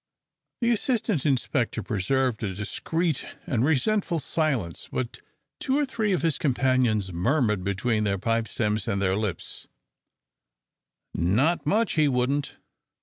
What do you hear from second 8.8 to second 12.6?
and their lips, "Not much he wouldn't."